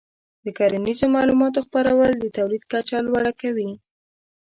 د 0.45 0.47
کرنیزو 0.57 1.05
معلوماتو 1.15 1.63
خپرول 1.65 2.11
د 2.17 2.25
تولید 2.37 2.63
کچه 2.71 2.97
لوړه 3.07 3.31
کوي. 3.41 3.71